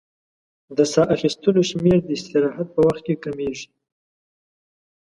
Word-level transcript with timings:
د 0.77 0.79
سا 0.91 1.03
اخیستلو 1.15 1.61
شمېر 1.69 1.97
د 2.03 2.09
استراحت 2.17 2.67
په 2.75 2.81
وخت 2.87 3.01
کې 3.07 3.15
کمېږي. 3.23 3.67